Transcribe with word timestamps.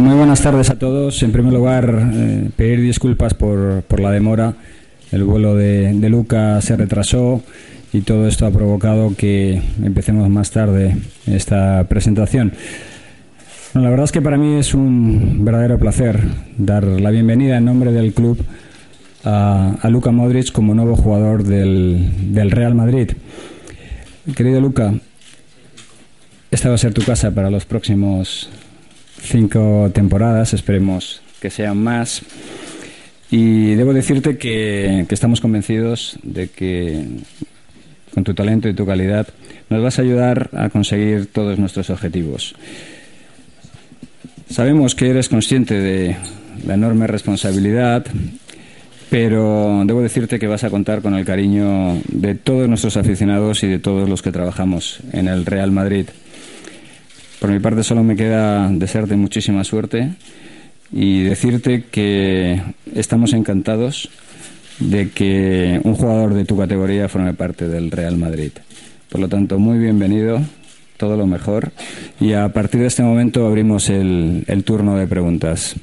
Muy 0.00 0.16
buenas 0.16 0.40
tardes 0.40 0.70
a 0.70 0.78
todos. 0.78 1.22
En 1.22 1.30
primer 1.30 1.52
lugar, 1.52 2.10
eh, 2.14 2.48
pedir 2.56 2.80
disculpas 2.80 3.34
por, 3.34 3.82
por, 3.82 4.00
la 4.00 4.10
demora. 4.10 4.54
El 5.12 5.24
vuelo 5.24 5.54
de, 5.54 5.92
de, 5.92 6.08
Luca 6.08 6.58
se 6.62 6.74
retrasó 6.74 7.42
y 7.92 8.00
todo 8.00 8.26
esto 8.26 8.46
ha 8.46 8.50
provocado 8.50 9.14
que 9.14 9.60
empecemos 9.82 10.26
más 10.30 10.52
tarde 10.52 10.96
esta 11.26 11.84
presentación. 11.84 12.54
Bueno, 13.74 13.84
la 13.84 13.90
verdad 13.90 14.04
es 14.04 14.12
que 14.12 14.22
para 14.22 14.38
mí 14.38 14.54
es 14.54 14.72
un 14.72 15.44
verdadero 15.44 15.78
placer 15.78 16.18
dar 16.56 16.84
la 16.84 17.10
bienvenida 17.10 17.58
en 17.58 17.66
nombre 17.66 17.92
del 17.92 18.14
club 18.14 18.42
a, 19.22 19.76
a 19.82 19.90
Luka 19.90 20.12
Modric 20.12 20.50
como 20.50 20.74
nuevo 20.74 20.96
jugador 20.96 21.44
del, 21.44 22.32
del 22.32 22.50
Real 22.50 22.74
Madrid. 22.74 23.10
Querido 24.34 24.62
Luca, 24.62 24.94
esta 26.50 26.70
va 26.70 26.76
a 26.76 26.78
ser 26.78 26.94
tu 26.94 27.02
casa 27.02 27.34
para 27.34 27.50
los 27.50 27.66
próximos 27.66 28.48
cinco 29.22 29.90
temporadas, 29.92 30.54
esperemos 30.54 31.22
que 31.40 31.50
sean 31.50 31.82
más. 31.82 32.22
Y 33.30 33.74
debo 33.74 33.92
decirte 33.92 34.38
que, 34.38 35.06
estamos 35.08 35.40
convencidos 35.40 36.18
de 36.22 36.48
que 36.48 37.04
con 38.12 38.24
tu 38.24 38.34
talento 38.34 38.68
y 38.68 38.74
tu 38.74 38.84
calidad 38.84 39.28
nos 39.68 39.82
vas 39.82 39.98
a 39.98 40.02
ayudar 40.02 40.50
a 40.52 40.68
conseguir 40.68 41.26
todos 41.26 41.58
nuestros 41.58 41.90
objetivos. 41.90 42.56
Sabemos 44.48 44.96
que 44.96 45.10
eres 45.10 45.28
consciente 45.28 45.74
de 45.80 46.16
la 46.66 46.74
enorme 46.74 47.06
responsabilidad, 47.06 48.04
pero 49.10 49.82
debo 49.84 50.02
decirte 50.02 50.40
que 50.40 50.48
vas 50.48 50.64
a 50.64 50.70
contar 50.70 51.02
con 51.02 51.14
el 51.14 51.24
cariño 51.24 52.00
de 52.08 52.34
todos 52.34 52.68
nuestros 52.68 52.96
aficionados 52.96 53.62
y 53.62 53.68
de 53.68 53.78
todos 53.78 54.08
los 54.08 54.22
que 54.22 54.32
trabajamos 54.32 55.00
en 55.12 55.28
el 55.28 55.46
Real 55.46 55.70
Madrid. 55.70 56.06
Por 57.40 57.50
mi 57.50 57.58
parte 57.58 57.82
solo 57.82 58.04
me 58.04 58.16
queda 58.16 58.68
desearte 58.68 59.16
muchísima 59.16 59.64
suerte 59.64 60.10
y 60.92 61.22
decirte 61.22 61.84
que 61.90 62.60
estamos 62.94 63.32
encantados 63.32 64.10
de 64.78 65.08
que 65.08 65.80
un 65.82 65.94
jugador 65.94 66.34
de 66.34 66.44
tu 66.44 66.58
categoría 66.58 67.08
forme 67.08 67.32
parte 67.32 67.66
del 67.66 67.90
Real 67.90 68.18
Madrid. 68.18 68.52
Por 69.08 69.22
lo 69.22 69.28
tanto, 69.28 69.58
muy 69.58 69.78
bienvenido, 69.78 70.42
todo 70.98 71.16
lo 71.16 71.26
mejor 71.26 71.72
y 72.20 72.34
a 72.34 72.50
partir 72.50 72.82
de 72.82 72.88
este 72.88 73.02
momento 73.02 73.46
abrimos 73.46 73.88
el, 73.88 74.44
el 74.46 74.62
turno 74.62 74.96
de 74.96 75.06
preguntas. 75.06 75.76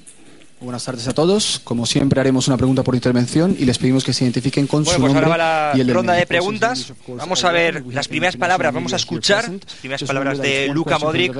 Buenas 0.59 0.85
tardes 0.85 1.07
a 1.07 1.13
todos. 1.13 1.61
Como 1.63 1.85
siempre 1.85 2.19
haremos 2.19 2.47
una 2.47 2.57
pregunta 2.57 2.83
por 2.83 2.95
intervención 2.95 3.55
y 3.59 3.65
les 3.65 3.77
pedimos 3.77 4.03
que 4.03 4.11
se 4.11 4.23
identifiquen 4.23 4.65
con 4.65 4.83
bueno, 4.83 4.95
su 4.95 5.01
pues 5.01 5.13
nombre 5.13 5.31
ahora 5.31 5.45
va 5.45 5.71
la 5.73 5.77
y 5.77 5.81
el 5.81 5.93
ronda 5.93 6.13
de 6.13 6.25
preguntas. 6.25 6.93
Vamos 7.07 7.43
a 7.43 7.51
ver 7.51 7.83
las 7.87 8.07
primeras 8.07 8.37
palabras, 8.37 8.73
vamos 8.73 8.91
a 8.93 8.95
escuchar 8.95 9.51
las 9.51 9.73
primeras 9.75 10.03
palabras 10.03 10.39
de 10.39 10.69
Luka 10.69 10.97
Modric 10.97 11.33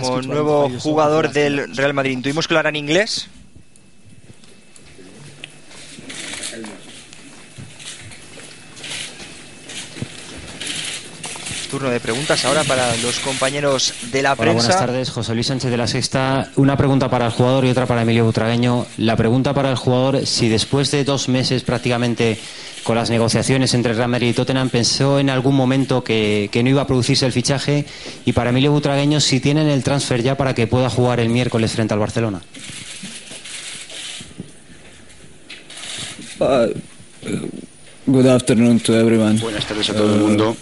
como 0.00 0.22
nuevo 0.22 0.70
jugador 0.80 1.30
del 1.30 1.76
Real 1.76 1.94
Madrid. 1.94 2.18
Tuvimos 2.20 2.48
que 2.48 2.54
hablar 2.54 2.66
en 2.66 2.76
inglés. 2.76 3.28
Turno 11.70 11.90
de 11.90 12.00
preguntas 12.00 12.44
ahora 12.46 12.64
para 12.64 12.96
los 12.96 13.18
compañeros 13.18 13.92
de 14.10 14.22
la 14.22 14.32
Hola, 14.32 14.36
prensa. 14.40 14.56
buenas 14.68 14.78
tardes, 14.78 15.10
José 15.10 15.34
Luis 15.34 15.48
Sánchez 15.48 15.70
de 15.70 15.76
la 15.76 15.86
Sexta. 15.86 16.50
Una 16.56 16.78
pregunta 16.78 17.10
para 17.10 17.26
el 17.26 17.32
jugador 17.32 17.66
y 17.66 17.70
otra 17.70 17.84
para 17.84 18.02
Emilio 18.02 18.24
Butragueño. 18.24 18.86
La 18.96 19.16
pregunta 19.16 19.52
para 19.52 19.70
el 19.70 19.76
jugador, 19.76 20.26
si 20.26 20.48
después 20.48 20.90
de 20.90 21.04
dos 21.04 21.28
meses 21.28 21.62
prácticamente 21.64 22.38
con 22.84 22.96
las 22.96 23.10
negociaciones 23.10 23.74
entre 23.74 23.92
Real 23.92 24.08
Madrid 24.08 24.28
y 24.28 24.32
Tottenham 24.32 24.70
pensó 24.70 25.18
en 25.18 25.28
algún 25.28 25.54
momento 25.54 26.02
que, 26.02 26.48
que 26.50 26.62
no 26.62 26.70
iba 26.70 26.82
a 26.82 26.86
producirse 26.86 27.26
el 27.26 27.32
fichaje 27.32 27.84
y 28.24 28.32
para 28.32 28.48
Emilio 28.48 28.72
Butragueño 28.72 29.20
si 29.20 29.38
tienen 29.38 29.68
el 29.68 29.82
transfer 29.82 30.22
ya 30.22 30.36
para 30.38 30.54
que 30.54 30.66
pueda 30.66 30.88
jugar 30.88 31.20
el 31.20 31.28
miércoles 31.28 31.72
frente 31.72 31.92
al 31.92 32.00
Barcelona. 32.00 32.40
Uh, 36.40 36.68
good 38.06 38.26
afternoon 38.26 38.80
to 38.80 38.94
everyone. 38.94 39.38
Buenas 39.40 39.66
tardes 39.66 39.90
a 39.90 39.94
todo 39.94 40.14
el 40.14 40.20
mundo. 40.20 40.56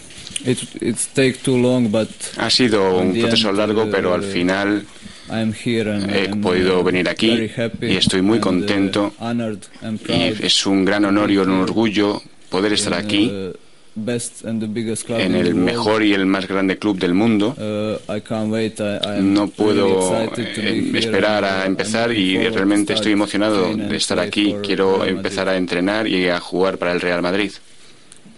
It's 0.80 1.08
take 1.14 1.38
too 1.42 1.56
long, 1.56 1.90
but 1.90 2.08
Ha 2.38 2.50
sido 2.50 2.98
un 2.98 3.12
proceso 3.18 3.48
end, 3.48 3.58
largo, 3.58 3.84
uh, 3.84 3.90
pero 3.90 4.14
al 4.14 4.22
final 4.22 4.84
I'm 5.30 5.52
here 5.52 5.90
and 5.90 6.10
he 6.10 6.28
podido 6.40 6.80
uh, 6.80 6.84
venir 6.84 7.08
aquí 7.08 7.30
very 7.30 7.52
happy 7.56 7.86
y 7.86 7.96
estoy 7.96 8.22
muy 8.22 8.36
and, 8.38 8.44
uh, 8.44 8.48
contento 8.48 9.12
honored 9.18 9.58
and 9.82 10.00
y 10.00 10.04
proud 10.04 10.44
es 10.44 10.66
un 10.66 10.84
gran 10.84 11.04
honor 11.04 11.30
y 11.30 11.38
un 11.38 11.50
orgullo 11.50 12.22
poder 12.48 12.72
estar 12.74 12.92
in, 12.92 12.98
aquí 12.98 13.30
uh, 13.30 13.52
best 13.96 14.44
and 14.44 14.60
the 14.60 14.68
biggest 14.68 15.06
club 15.06 15.18
en 15.18 15.26
in 15.26 15.32
the 15.32 15.38
el 15.40 15.54
world. 15.54 15.64
mejor 15.64 16.02
y 16.04 16.12
el 16.14 16.26
más 16.26 16.46
grande 16.46 16.78
club 16.78 16.98
del 16.98 17.14
mundo. 17.14 17.56
Uh, 17.58 18.14
I 18.14 18.20
can't 18.20 18.52
wait. 18.52 18.78
I, 18.78 18.98
I'm 19.02 19.32
No 19.34 19.48
puedo 19.48 20.12
eh, 20.36 20.52
here 20.56 20.98
esperar 20.98 21.44
and, 21.44 21.56
uh, 21.56 21.62
a 21.62 21.66
empezar 21.66 22.12
y 22.12 22.36
realmente 22.48 22.92
estoy 22.92 23.12
emocionado 23.12 23.74
de 23.74 23.96
estar 23.96 24.20
aquí. 24.20 24.54
Quiero 24.62 25.04
empezar 25.04 25.48
a 25.48 25.56
entrenar 25.56 26.06
y 26.06 26.28
a 26.28 26.38
jugar 26.38 26.78
para 26.78 26.92
el 26.92 27.00
Real 27.00 27.22
Madrid. 27.22 27.52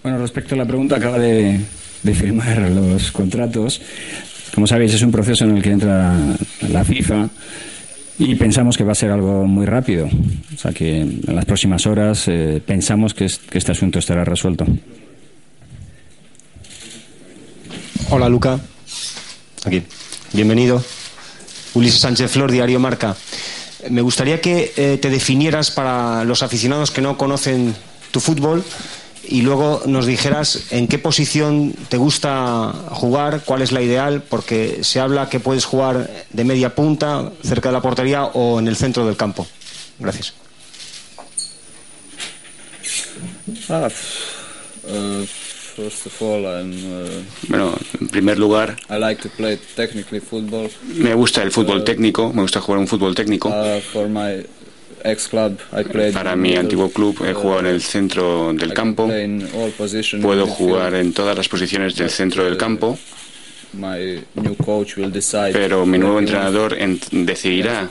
Bueno, 0.02 0.18
respecto 0.18 0.54
a 0.54 0.58
la 0.58 0.64
pregunta, 0.64 0.96
acaba 0.96 1.18
de, 1.18 1.60
de 2.02 2.14
firmar 2.14 2.58
los 2.70 3.10
contratos. 3.12 3.80
Como 4.54 4.66
sabéis, 4.66 4.94
es 4.94 5.02
un 5.02 5.12
proceso 5.12 5.44
en 5.44 5.56
el 5.56 5.62
que 5.62 5.70
entra 5.70 6.16
la 6.68 6.84
FIFA 6.84 7.28
y 8.18 8.34
pensamos 8.34 8.76
que 8.76 8.84
va 8.84 8.92
a 8.92 8.96
ser 8.96 9.10
algo 9.10 9.44
muy 9.46 9.66
rápido. 9.66 10.06
O 10.54 10.58
sea 10.58 10.72
que 10.72 11.00
en 11.02 11.22
las 11.34 11.44
próximas 11.44 11.86
horas 11.86 12.24
eh, 12.28 12.60
pensamos 12.64 13.14
que, 13.14 13.26
es- 13.26 13.38
que 13.38 13.58
este 13.58 13.72
asunto 13.72 13.98
estará 13.98 14.24
resuelto. 14.24 14.66
Hola 18.10 18.28
Luca. 18.28 18.58
Aquí. 19.64 19.82
Bienvenido. 20.32 20.82
Ulises 21.74 22.00
Sánchez 22.00 22.30
Flor, 22.30 22.50
Diario 22.50 22.80
Marca. 22.80 23.16
Me 23.90 24.00
gustaría 24.00 24.40
que 24.40 24.72
eh, 24.76 24.98
te 25.00 25.10
definieras 25.10 25.70
para 25.70 26.24
los 26.24 26.42
aficionados 26.42 26.90
que 26.90 27.00
no 27.00 27.16
conocen 27.16 27.74
tu 28.10 28.20
fútbol 28.20 28.64
y 29.28 29.42
luego 29.42 29.82
nos 29.86 30.06
dijeras 30.06 30.72
en 30.72 30.88
qué 30.88 30.98
posición 30.98 31.74
te 31.88 31.96
gusta 31.96 32.72
jugar, 32.90 33.42
cuál 33.44 33.62
es 33.62 33.72
la 33.72 33.82
ideal, 33.82 34.22
porque 34.22 34.78
se 34.82 35.00
habla 35.00 35.28
que 35.28 35.40
puedes 35.40 35.64
jugar 35.64 36.10
de 36.30 36.44
media 36.44 36.74
punta, 36.74 37.30
cerca 37.42 37.68
de 37.68 37.74
la 37.74 37.82
portería 37.82 38.24
o 38.24 38.58
en 38.58 38.68
el 38.68 38.76
centro 38.76 39.06
del 39.06 39.16
campo. 39.16 39.46
Gracias. 39.98 40.34
Ah, 43.68 43.88
uh, 44.84 45.24
first 45.26 46.06
of 46.06 46.22
all, 46.22 46.44
I'm. 46.44 46.72
Uh, 46.72 47.22
Bueno, 47.48 47.74
en 48.00 48.08
primer 48.08 48.38
lugar, 48.38 48.76
I 48.90 48.98
like 48.98 49.22
to 49.22 49.28
play 49.36 49.58
technically 49.74 50.20
football. 50.20 50.70
me 50.94 51.14
gusta 51.14 51.42
el 51.42 51.50
fútbol 51.50 51.84
técnico, 51.84 52.32
me 52.32 52.42
gusta 52.42 52.60
jugar 52.60 52.78
un 52.78 52.86
fútbol 52.86 53.14
técnico. 53.14 53.48
Uh, 53.48 53.80
for 53.80 54.08
my 54.08 54.44
Para 56.12 56.36
mi 56.36 56.56
antiguo 56.56 56.90
club 56.90 57.24
he 57.24 57.32
jugado 57.34 57.60
en 57.60 57.66
el 57.66 57.80
centro 57.82 58.52
del 58.52 58.72
campo. 58.74 59.08
Puedo 60.22 60.46
jugar 60.46 60.94
en 60.94 61.12
todas 61.12 61.36
las 61.36 61.48
posiciones 61.48 61.94
del 61.96 62.10
centro 62.10 62.44
del 62.44 62.56
campo, 62.56 62.98
will 64.96 65.12
decide 65.12 65.52
pero 65.52 65.84
mi 65.84 65.98
nuevo 65.98 66.18
entrenador 66.18 66.74
en- 66.78 66.98
decidirá 67.12 67.86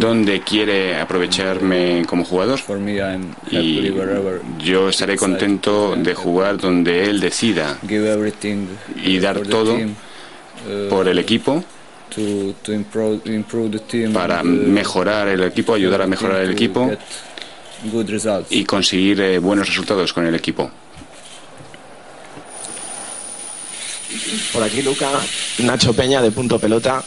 dónde 0.00 0.40
quiere 0.40 0.98
aprovecharme 0.98 2.04
como 2.06 2.24
jugador. 2.24 2.58
Y 3.50 3.90
yo 4.64 4.88
estaré 4.88 5.16
contento 5.16 5.94
de 5.96 6.14
jugar 6.14 6.56
donde 6.56 7.04
él 7.04 7.20
decida 7.20 7.78
y 9.04 9.18
dar 9.18 9.40
todo 9.42 9.74
uh, 9.74 10.88
por 10.88 11.06
el 11.06 11.18
equipo 11.18 11.62
to, 12.14 12.54
to 12.62 12.72
improve, 12.72 13.20
improve 13.26 13.70
the 13.70 13.78
team 13.80 14.12
para 14.12 14.42
uh, 14.42 14.44
mejorar 14.44 15.28
el 15.28 15.42
equipo, 15.42 15.74
ayudar 15.74 16.02
a 16.02 16.06
mejorar 16.06 16.40
el 16.40 16.48
to 16.48 16.52
equipo 16.52 16.88
get 16.88 16.98
good 17.90 18.08
results. 18.10 18.50
y 18.50 18.64
conseguir 18.64 19.20
eh, 19.20 19.38
buenos 19.38 19.66
resultados 19.66 20.12
con 20.12 20.26
el 20.26 20.34
equipo. 20.34 20.70
Por 24.52 24.62
aquí, 24.62 24.82
Luca, 24.82 25.08
Nacho 25.58 25.94
Peña 25.94 26.20
de 26.20 26.30
Punto 26.30 26.58
Pelota. 26.58 27.02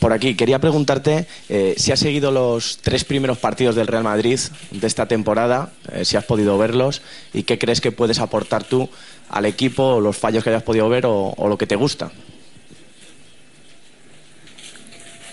Por 0.00 0.12
aquí, 0.12 0.34
quería 0.34 0.60
preguntarte 0.60 1.26
eh, 1.48 1.74
si 1.76 1.90
has 1.90 1.98
seguido 1.98 2.30
los 2.30 2.78
tres 2.78 3.04
primeros 3.04 3.38
partidos 3.38 3.74
del 3.74 3.88
Real 3.88 4.04
Madrid 4.04 4.38
de 4.70 4.86
esta 4.86 5.06
temporada, 5.06 5.72
eh, 5.92 6.04
si 6.04 6.16
has 6.16 6.24
podido 6.24 6.56
verlos 6.56 7.02
y 7.32 7.42
qué 7.42 7.58
crees 7.58 7.80
que 7.80 7.90
puedes 7.90 8.20
aportar 8.20 8.64
tú 8.64 8.88
al 9.28 9.44
equipo, 9.44 9.96
o 9.96 10.00
los 10.00 10.16
fallos 10.16 10.44
que 10.44 10.50
hayas 10.50 10.62
podido 10.62 10.88
ver 10.88 11.06
o, 11.06 11.34
o 11.36 11.48
lo 11.48 11.58
que 11.58 11.66
te 11.66 11.76
gusta. 11.76 12.10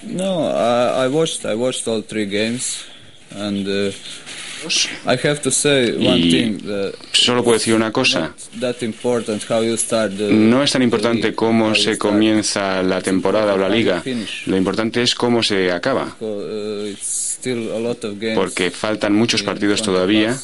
No, 0.05 0.47
I, 0.47 1.05
I 1.05 1.07
watched. 1.07 1.45
I 1.45 1.55
watched 1.55 1.87
all 1.87 2.01
three 2.01 2.25
games, 2.25 2.85
and 3.31 3.67
uh, 3.67 3.91
I 5.05 5.15
have 5.15 5.41
to 5.41 5.51
say 5.51 5.91
one 5.97 6.21
thing. 6.21 6.57
That 6.59 6.93
Solo 7.11 7.43
puedo 7.43 7.57
decir 7.57 7.75
una 7.75 7.91
cosa. 7.91 8.33
that 8.59 8.81
important 8.83 9.43
how 9.49 9.61
you 9.61 9.77
start 9.77 10.17
the, 10.17 10.31
No 10.31 10.63
es 10.63 10.71
tan 10.71 10.81
importante 10.81 11.33
cómo 11.33 11.65
how 11.65 11.69
you 11.69 11.75
se 11.75 11.95
start. 11.95 11.97
comienza 11.99 12.83
la 12.83 13.01
temporada 13.01 13.53
o 13.53 13.57
la 13.57 13.69
liga. 13.69 14.03
Lo 14.45 14.57
importante 14.57 15.01
es 15.01 15.15
cómo 15.15 15.43
se 15.43 15.71
acaba. 15.71 16.15
Uh, 16.19 16.85
it's 16.91 17.37
still 17.39 17.71
a 17.73 17.79
lot 17.79 18.03
of 18.03 18.19
games 18.19 18.35
Porque 18.35 18.71
faltan 18.71 19.13
muchos 19.13 19.43
partidos 19.43 19.81
todavía 19.81 20.35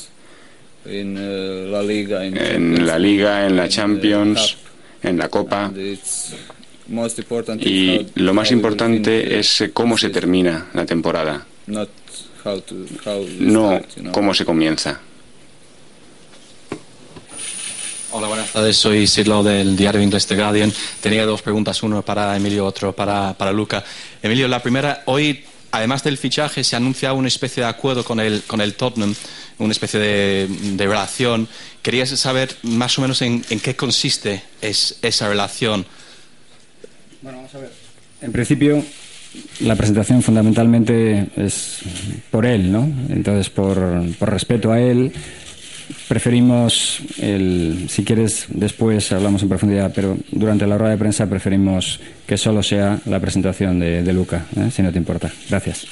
in 0.86 1.18
uh, 1.18 1.70
La 1.72 1.82
Liga, 1.84 2.26
in 2.26 2.36
en 2.38 2.42
Champions 2.44 2.88
la 2.88 3.00
liga, 3.00 3.46
en 3.46 3.56
la 3.56 3.64
in 3.66 3.70
the 3.70 3.76
Champions, 3.76 4.58
en 5.04 5.18
la 5.18 5.30
Copa. 5.30 5.72
And 6.92 7.00
it's 7.00 7.18
most 7.18 7.20
important 7.20 7.62
is 7.62 7.68
Y 7.68 7.98
how- 7.98 8.06
lo 8.16 8.34
más 8.34 8.52
importante 8.52 9.40
es 9.40 9.62
eh, 9.62 9.72
cómo 9.72 9.98
se 9.98 10.10
termina 10.10 10.68
la 10.74 10.86
temporada, 10.86 11.46
no 11.68 11.88
cómo 14.12 14.34
se 14.34 14.46
comienza. 14.46 15.00
Hola, 18.14 18.28
buenas 18.28 18.52
tardes. 18.52 18.76
Soy 18.76 19.08
Sidlow 19.08 19.42
del 19.42 19.78
diario 19.78 20.02
inglés 20.02 20.28
The 20.28 20.36
Guardian. 20.36 20.74
Tenía 21.00 21.26
dos 21.26 21.42
preguntas, 21.42 21.82
uno 21.82 22.02
para 22.02 22.36
Emilio, 22.36 22.66
otro 22.66 22.94
para, 22.94 23.34
para 23.38 23.54
Luca. 23.54 23.86
Emilio, 24.22 24.50
la 24.50 24.62
primera, 24.62 25.04
hoy, 25.06 25.46
además 25.72 26.04
del 26.04 26.18
fichaje, 26.18 26.64
se 26.66 26.76
anuncia 26.76 27.14
una 27.14 27.30
especie 27.30 27.64
de 27.64 27.70
acuerdo 27.70 28.04
con 28.04 28.20
el, 28.20 28.42
con 28.46 28.60
el 28.60 28.74
Tottenham, 28.74 29.16
una 29.60 29.72
especie 29.72 29.98
de, 29.98 30.48
de 30.50 30.86
relación. 30.88 31.48
Quería 31.82 32.06
saber 32.06 32.54
más 32.64 32.98
o 32.98 33.02
menos 33.02 33.22
en, 33.22 33.46
en 33.50 33.62
qué 33.62 33.78
consiste 33.78 34.44
es, 34.62 34.98
esa 35.02 35.30
relación. 35.30 35.86
Bueno, 37.22 37.38
vamos 37.40 37.56
a 37.56 37.60
ver. 37.60 37.72
En 38.22 38.32
principio, 38.32 38.84
la 39.62 39.76
presentación 39.76 40.22
fundamentalmente 40.22 41.28
es 41.38 41.80
por 42.30 42.46
él, 42.46 42.72
¿no? 42.72 42.84
Entonces, 43.10 43.50
por, 43.50 43.78
por 44.18 44.30
respeto 44.30 44.72
a 44.72 44.80
él, 44.80 45.12
preferimos, 46.08 47.00
el, 47.20 47.88
si 47.90 48.04
quieres, 48.04 48.46
después 48.50 49.12
hablamos 49.12 49.42
en 49.44 49.50
profundidad, 49.50 49.92
pero 49.94 50.18
durante 50.32 50.68
la 50.68 50.78
rueda 50.78 50.92
de 50.92 50.98
prensa 50.98 51.28
preferimos 51.28 52.00
que 52.28 52.38
solo 52.38 52.64
sea 52.64 53.00
la 53.06 53.20
presentación 53.20 53.80
de, 53.80 54.04
de 54.04 54.14
Luca, 54.14 54.46
¿eh? 54.58 54.70
si 54.72 54.82
no 54.82 54.92
te 54.92 54.98
importa. 54.98 55.32
Gracias. 55.50 55.86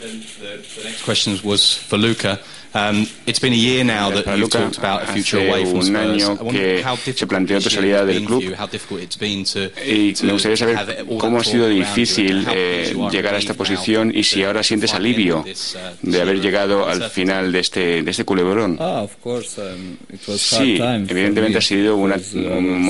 The 0.00 0.84
next 0.84 1.04
question 1.04 1.38
was 1.44 1.78
for 1.88 1.98
Luca. 1.98 2.40
Um, 2.74 3.06
it's 3.26 3.38
been 3.38 3.52
a 3.52 3.56
year 3.56 3.84
now 3.84 4.08
that 4.10 4.24
Para 4.24 4.36
you've 4.38 4.44
Luca, 4.54 4.58
talked 4.64 4.78
about 4.78 5.02
a 5.02 5.06
future 5.12 5.40
hace 5.40 5.50
away 5.50 5.64
from 5.66 5.80
un 5.80 5.84
Spurs. 5.84 5.96
año 5.98 6.24
I 6.40 6.42
wonder 6.42 6.52
que 6.52 6.82
how 6.82 6.96
se 6.96 7.04
difficult 7.04 7.28
planteó 7.28 7.60
tu 7.60 7.68
salida 7.70 7.98
has 8.00 8.06
del 8.06 8.14
been 8.16 8.24
club. 8.26 8.40
for 8.42 8.48
you, 8.50 8.56
how 8.58 8.66
difficult 8.66 9.02
it's 9.02 9.18
been 9.18 9.44
to- 9.44 9.70
Y 9.86 10.12
to 10.14 10.24
me 10.24 10.32
gustaría 10.32 10.56
saber 10.56 10.76
cómo 11.18 11.36
ha 11.36 11.40
that 11.42 11.50
sido 11.52 11.68
difícil 11.68 12.46
eh, 12.50 12.94
llegar 13.10 13.34
a 13.34 13.38
esta 13.38 13.52
posición 13.52 14.10
y 14.14 14.22
si 14.24 14.42
ahora 14.42 14.62
sientes 14.62 14.94
alivio 14.94 15.40
uh, 15.40 16.10
de 16.10 16.20
haber 16.22 16.40
llegado 16.40 16.88
al 16.88 17.10
final 17.10 17.52
de 17.52 17.58
este, 17.60 18.02
de 18.02 18.10
este 18.10 18.24
culebrón. 18.24 18.78
Ah, 18.80 19.04
um, 19.22 19.96
Sí, 20.36 20.78
evidentemente 20.80 21.50
me 21.50 21.58
ha 21.58 21.60
sido 21.60 21.96
una- 21.96 22.14
was 22.16 22.32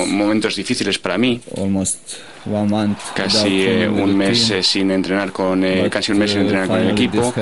momentos 0.07 0.55
difíciles 0.55 0.97
para 0.97 1.17
mí. 1.17 1.41
Casi 3.15 3.61
eh, 3.63 3.87
un 3.87 4.17
mes 4.17 4.49
eh, 4.49 4.61
sin 4.63 4.91
entrenar 4.91 5.31
con 5.31 5.63
eh, 5.63 5.89
casi 5.89 6.11
un 6.11 6.17
mes 6.19 6.31
sin 6.31 6.39
uh, 6.39 6.43
entrenar 6.43 6.67
con 6.67 6.79
el 6.79 6.89
equipo 6.89 7.33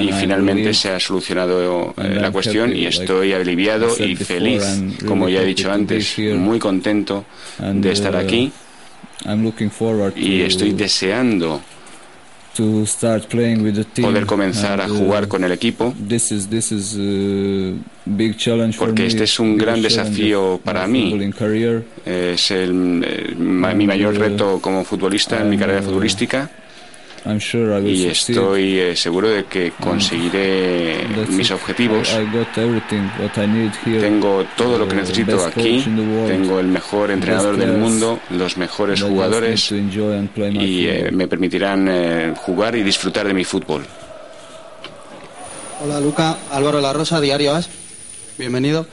y 0.00 0.12
finalmente 0.12 0.74
se 0.74 0.90
ha 0.90 1.00
solucionado 1.00 1.89
eh, 1.96 2.18
la 2.20 2.30
I'm 2.30 2.32
cuestión 2.32 2.74
y 2.74 2.86
estoy 2.86 3.32
aliviado 3.32 3.88
y 3.98 4.16
feliz, 4.16 4.62
como 5.06 5.28
ya 5.28 5.42
he 5.42 5.46
dicho 5.46 5.70
antes, 5.70 6.18
muy 6.18 6.58
contento 6.58 7.24
de 7.58 7.92
estar 7.92 8.14
uh, 8.14 8.18
aquí 8.18 8.52
I'm 9.24 9.42
looking 9.42 9.70
forward 9.70 10.14
y 10.16 10.40
to, 10.40 10.46
estoy 10.46 10.72
deseando 10.72 11.60
poder 14.02 14.26
comenzar 14.26 14.80
a 14.80 14.86
uh, 14.86 14.96
jugar 14.96 15.28
con 15.28 15.44
el 15.44 15.52
equipo 15.52 15.94
for 15.96 16.18
porque 18.78 19.06
este 19.06 19.24
es 19.24 19.38
un 19.38 19.56
gran 19.56 19.80
desafío 19.80 20.60
para 20.62 20.86
mí. 20.86 21.32
career. 21.36 21.84
Es 22.04 22.50
el, 22.50 23.02
eh, 23.04 23.34
mi 23.36 23.86
mayor 23.86 24.16
reto 24.16 24.58
como 24.60 24.84
futbolista 24.84 25.40
en 25.40 25.50
mi 25.50 25.56
carrera 25.56 25.82
futbolística 25.82 26.50
sure 27.38 27.80
y 27.82 28.06
estoy 28.06 28.78
eh, 28.78 28.96
seguro 28.96 29.28
de 29.28 29.44
que 29.44 29.72
conseguiré 29.72 31.06
mis 31.28 31.50
it. 31.50 31.54
objetivos. 31.54 32.08
I, 32.12 32.22
I 32.22 32.24
got 32.24 32.56
everything 32.56 33.08
what 33.18 33.36
I 33.36 33.46
need 33.46 33.72
here. 33.84 34.00
Tengo 34.00 34.44
todo 34.56 34.78
lo 34.78 34.88
que 34.88 34.94
necesito 34.96 35.44
aquí. 35.44 35.82
Tengo 35.84 36.58
el 36.60 36.68
mejor 36.68 37.10
entrenador 37.10 37.56
del 37.56 37.72
mundo, 37.72 38.20
los 38.30 38.56
mejores 38.56 39.02
jugadores 39.02 39.70
y 39.70 39.76
eh, 39.76 40.98
football. 40.98 41.12
me 41.12 41.28
permitirán 41.28 41.88
eh, 41.90 42.34
jugar 42.36 42.74
y 42.76 42.82
disfrutar 42.82 43.26
de 43.26 43.34
mi 43.34 43.44
fútbol. 43.44 43.84
Hola 45.82 46.00
Luca, 46.00 46.38
Álvaro 46.50 46.80
La 46.80 46.92
Rosa, 46.92 47.20
Diario 47.20 47.54
As. 47.54 47.68
Bienvenido. 48.38 48.86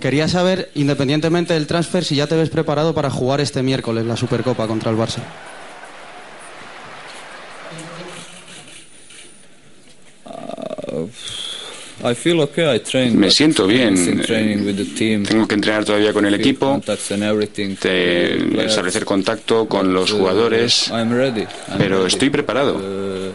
Quería 0.00 0.28
saber, 0.28 0.70
independientemente 0.74 1.54
del 1.54 1.66
transfer, 1.66 2.04
si 2.04 2.14
ya 2.14 2.26
te 2.26 2.36
ves 2.36 2.50
preparado 2.50 2.94
para 2.94 3.10
jugar 3.10 3.40
este 3.40 3.62
miércoles 3.62 4.06
la 4.06 4.16
Supercopa 4.16 4.66
contra 4.68 4.90
el 4.90 4.96
Barça. 4.96 5.22
I 10.92 10.92
feel 10.92 10.96
okay, 10.96 10.96
I 10.96 11.06
train, 11.06 11.89
Me 12.02 13.30
siento 13.30 13.66
bien. 13.66 13.92
missing 13.92 14.20
training 14.22 14.64
with 14.64 14.76
the 14.76 14.84
team, 14.94 15.24
Tengo 15.24 15.46
que 15.46 15.54
entrenar 15.54 15.84
todavía 15.84 16.12
con 16.12 16.24
el 16.24 16.34
equipo, 16.34 16.80
de 16.86 18.64
establecer 18.64 19.04
contacto 19.04 19.68
con 19.68 19.92
los 19.92 20.10
but, 20.10 20.16
uh, 20.16 20.22
jugadores, 20.22 20.88
I'm 20.88 21.12
ready, 21.12 21.42
I'm 21.68 21.78
pero 21.78 21.98
ready. 21.98 22.08
estoy 22.08 22.30
preparado. 22.30 22.76
Uh, 22.76 23.32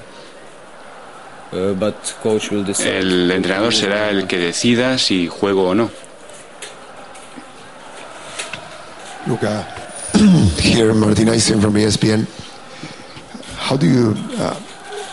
uh, 1.56 1.74
but 1.76 1.96
coach 2.24 2.50
will 2.52 2.66
decide. 2.66 2.98
El 3.00 3.30
entrenador 3.32 3.74
será 3.74 4.10
el 4.10 4.26
que 4.26 4.40
decida 4.40 4.98
si 4.98 5.28
juego 5.28 5.70
o 5.70 5.76
no. 5.76 5.92
Luca, 9.28 9.68
here 10.60 10.94
Martin 10.94 11.30
Eisen 11.30 11.62
from 11.62 11.76
ESPN. 11.76 12.26
How 13.70 13.78
do 13.78 13.88
you, 13.88 14.16
uh, 14.38 14.56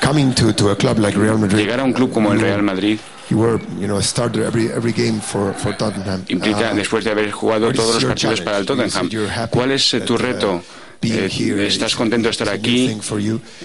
coming 0.01 0.35
to, 0.35 0.53
to 0.53 0.71
a 0.71 0.77
club 0.77 0.99
like 0.99 1.17
Real 1.17 1.39
Madrid, 1.39 1.59
Llegar 1.65 1.81
a 1.81 1.85
un 1.85 1.93
club 1.93 2.13
como 2.13 2.33
el 2.33 2.41
Real 2.41 2.63
Madrid 2.63 2.99
you 3.31 3.39
were, 3.39 3.59
you 3.79 3.87
know, 3.87 3.99
a 3.99 4.03
starter 4.03 4.45
every 4.45 4.67
every 4.71 4.93
game 4.93 5.21
for, 5.21 5.55
for 5.55 5.77
Tottenham. 5.77 6.25
implica, 6.29 6.75
después 6.75 7.05
de 7.05 7.11
haber 7.11 7.31
jugado 7.31 7.73
todos 7.73 7.95
los 7.95 8.05
partidos 8.05 8.41
para 8.41 8.59
el? 8.59 8.67
Tottenham, 8.67 9.09
¿cuál 9.51 9.73
es 9.73 9.95
eh, 9.95 10.01
tu 10.01 10.17
reto? 10.17 10.63
Eh, 11.03 11.67
¿Estás 11.67 11.97
contento 11.97 12.29
de 12.29 12.31
estar 12.31 12.49
aquí? 12.49 12.97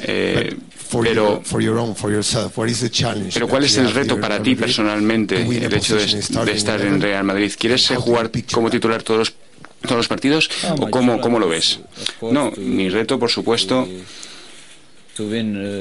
Eh, 0.01 0.57
pero? 1.01 1.41
Pero 3.33 3.47
¿cuál 3.47 3.63
es 3.63 3.77
el 3.77 3.91
reto 3.91 4.19
para 4.19 4.41
ti 4.41 4.55
personalmente 4.55 5.41
el 5.41 5.73
hecho 5.73 5.95
de, 5.95 6.05
de 6.05 6.51
estar 6.51 6.81
en 6.81 6.93
11? 6.95 6.99
Real 6.99 7.23
Madrid? 7.23 7.51
¿Quieres 7.57 7.91
eh, 7.91 7.95
jugar 7.95 8.31
como 8.51 8.69
titular 8.69 9.03
todos 9.03 9.19
los, 9.19 9.33
todos 9.81 9.97
los 9.97 10.07
partidos 10.07 10.49
o 10.79 10.89
cómo, 10.89 11.21
cómo 11.21 11.39
lo 11.39 11.47
ves? 11.47 11.79
No, 12.21 12.51
mi 12.57 12.89
reto, 12.89 13.19
por 13.19 13.29
supuesto, 13.29 13.81
uh, 13.81 14.03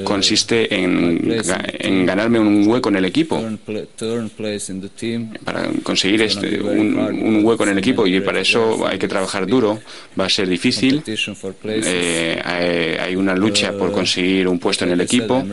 consiste 0.03 0.67
my 0.69 0.75
en, 0.75 1.41
en 1.79 2.05
ganarme 2.05 2.39
un 2.39 2.67
hueco 2.67 2.89
en 2.89 2.95
el 2.97 3.05
equipo. 3.05 3.43
Para 5.43 5.69
conseguir 5.83 6.21
este, 6.21 6.61
un, 6.61 6.97
un 6.97 7.45
hueco 7.45 7.63
en 7.63 7.69
el 7.69 7.77
equipo 7.77 8.05
y 8.07 8.19
para 8.21 8.39
eso 8.39 8.85
hay 8.87 8.97
que 8.97 9.07
trabajar 9.07 9.45
duro, 9.47 9.79
va 10.19 10.25
a 10.25 10.29
ser 10.29 10.47
difícil. 10.47 11.03
Eh, 11.65 12.41
hay, 12.43 12.97
hay 13.07 13.15
una 13.15 13.35
lucha 13.35 13.71
por 13.73 13.87
Uh, 13.89 13.93
conseguir 13.93 14.47
un 14.47 14.59
puesto 14.59 14.85
en 14.85 14.91
el 14.91 15.01
equipo, 15.01 15.43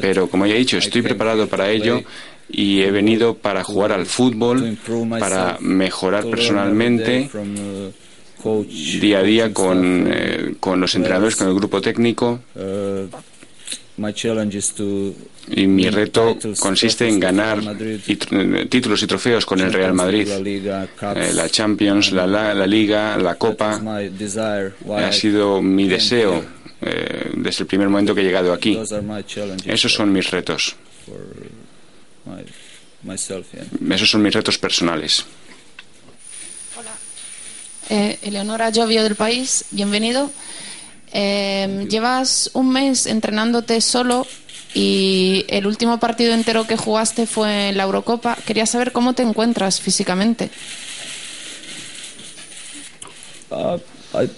pero 0.00 0.28
como 0.28 0.46
ya 0.46 0.54
he 0.54 0.58
dicho, 0.58 0.78
estoy 0.78 1.02
preparado 1.02 1.46
para 1.48 1.70
ello 1.70 2.02
y 2.50 2.82
he 2.82 2.90
venido 2.90 3.34
para 3.34 3.64
jugar 3.64 3.92
al 3.92 4.04
fútbol, 4.06 4.76
para 5.18 5.56
mejorar 5.60 6.24
personalmente. 6.26 7.30
uh, 7.32 7.92
día 9.00 9.18
a 9.18 9.22
día 9.22 9.52
con, 9.52 10.06
eh, 10.12 10.54
con 10.60 10.80
los 10.80 10.94
entrenadores, 10.94 11.36
con 11.36 11.48
el 11.48 11.54
grupo 11.54 11.80
técnico 11.80 12.40
y 15.48 15.66
mi 15.66 15.82
reto 15.90 16.36
consiste 16.58 17.06
en 17.08 17.20
ganar 17.20 17.60
tr- 18.16 18.68
títulos 18.68 19.02
y 19.02 19.06
trofeos 19.06 19.44
con 19.44 19.60
el 19.60 19.72
Real 19.72 19.92
Madrid. 19.94 20.26
La. 20.28 20.38
Eh, 21.20 21.32
la 21.34 21.48
Champions, 21.48 22.12
la, 22.12 22.26
la, 22.26 22.54
la 22.54 22.66
Liga, 22.66 23.16
la 23.18 23.34
Copa. 23.36 23.78
Ha 25.06 25.12
sido 25.12 25.60
mi 25.60 25.86
deseo 25.88 26.42
eh, 26.80 27.30
desde 27.36 27.62
el 27.62 27.66
primer 27.66 27.88
momento 27.88 28.14
que 28.14 28.22
he 28.22 28.24
llegado 28.24 28.52
aquí. 28.52 28.74
Esos 29.66 29.92
son 29.92 30.12
mis 30.12 30.30
retos. 30.30 30.74
Esos 33.90 34.10
son 34.10 34.22
mis 34.22 34.32
retos 34.34 34.58
personales. 34.58 35.24
Eh, 37.90 38.18
Eleonora 38.22 38.70
Llovio 38.70 39.02
del 39.02 39.16
País, 39.16 39.64
bienvenido. 39.70 40.30
Eh, 41.12 41.86
llevas 41.90 42.50
un 42.54 42.70
mes 42.70 43.06
entrenándote 43.06 43.80
solo 43.80 44.26
y 44.74 45.44
el 45.48 45.66
último 45.66 46.00
partido 46.00 46.32
entero 46.32 46.66
que 46.66 46.76
jugaste 46.76 47.26
fue 47.26 47.68
en 47.68 47.76
la 47.76 47.82
Eurocopa. 47.82 48.36
Quería 48.46 48.66
saber 48.66 48.92
cómo 48.92 49.12
te 49.14 49.22
encuentras 49.22 49.80
físicamente. 49.80 50.50
Uh, 53.50 53.78
I, 54.14 54.30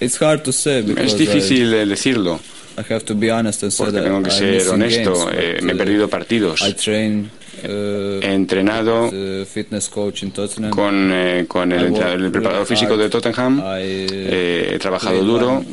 it's 0.00 0.20
hard 0.22 0.42
to 0.42 0.52
say 0.52 0.82
because 0.82 1.06
Es 1.06 1.18
difícil 1.18 1.72
decirlo 1.88 2.38
I, 2.78 2.82
I 2.82 2.84
have 2.88 3.04
to 3.04 3.16
be 3.16 3.32
honest 3.32 3.64
and 3.64 3.72
say 3.72 3.86
porque 3.86 4.00
tengo 4.00 4.22
que 4.22 4.30
ser 4.30 4.68
honesto. 4.68 5.26
games, 5.26 5.34
eh, 5.36 5.58
me 5.60 5.72
he 5.72 5.74
uh, 5.74 5.78
perdido 5.78 6.08
partidos. 6.08 6.62
I 6.62 6.72
train 6.74 7.30
He 7.40 7.43
entrenado 8.22 9.10
coach 9.90 10.22
in 10.22 10.30
Tottenham. 10.32 10.70
con, 10.70 11.10
eh, 11.12 11.44
con 11.48 11.72
el, 11.72 11.94
el 11.96 12.30
preparador 12.30 12.66
físico 12.66 12.96
de 12.96 13.08
Tottenham. 13.08 13.58
I, 13.58 14.06
Eh, 14.26 14.70
he 14.74 14.78
trabajado 14.78 15.22
duro. 15.24 15.64